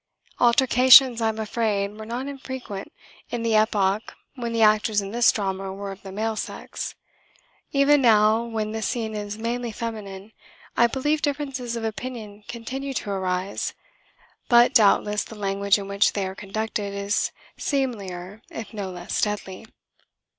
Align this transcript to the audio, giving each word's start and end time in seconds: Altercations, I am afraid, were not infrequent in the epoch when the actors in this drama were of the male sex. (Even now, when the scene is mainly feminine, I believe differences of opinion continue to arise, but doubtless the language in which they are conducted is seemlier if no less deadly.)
Altercations, 0.39 1.21
I 1.21 1.29
am 1.29 1.37
afraid, 1.37 1.89
were 1.95 2.07
not 2.07 2.25
infrequent 2.25 2.91
in 3.29 3.43
the 3.43 3.53
epoch 3.53 4.15
when 4.33 4.51
the 4.51 4.63
actors 4.63 4.99
in 4.99 5.11
this 5.11 5.31
drama 5.31 5.71
were 5.71 5.91
of 5.91 6.01
the 6.01 6.11
male 6.11 6.35
sex. 6.35 6.95
(Even 7.71 8.01
now, 8.01 8.43
when 8.43 8.71
the 8.71 8.81
scene 8.81 9.13
is 9.13 9.37
mainly 9.37 9.71
feminine, 9.71 10.31
I 10.75 10.87
believe 10.87 11.21
differences 11.21 11.75
of 11.75 11.83
opinion 11.83 12.43
continue 12.47 12.95
to 12.95 13.11
arise, 13.11 13.75
but 14.49 14.73
doubtless 14.73 15.23
the 15.23 15.35
language 15.35 15.77
in 15.77 15.87
which 15.87 16.13
they 16.13 16.25
are 16.25 16.33
conducted 16.33 16.95
is 16.95 17.31
seemlier 17.57 18.41
if 18.49 18.73
no 18.73 18.89
less 18.89 19.21
deadly.) 19.21 19.67